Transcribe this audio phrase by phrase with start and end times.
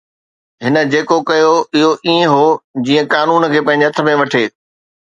[0.63, 2.43] هن جيڪو ڪيو اهو ائين هو
[2.89, 4.45] جيئن قانون کي پنهنجي هٿ ۾ وٺي